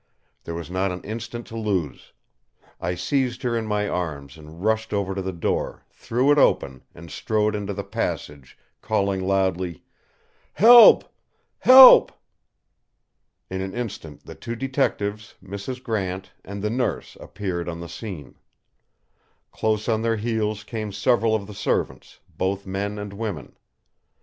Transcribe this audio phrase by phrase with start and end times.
[0.45, 2.11] There was not an instant to lose.
[2.79, 6.81] I seized her in my arms and rushed over to the door, threw it open,
[6.95, 9.83] and strode into the passage, calling loudly:
[10.53, 11.03] "Help!
[11.59, 12.11] Help!"
[13.47, 15.83] In an instant the two Detectives, Mrs.
[15.83, 18.39] Grant, and the Nurse appeared on the scene.
[19.51, 23.55] Close on their heels came several of the servants, both men and women.